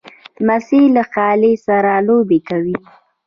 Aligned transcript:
لمسی 0.43 0.83
له 0.95 1.03
خالې 1.11 1.53
سره 1.67 1.91
لوبې 2.07 2.39
کوي. 2.47 2.77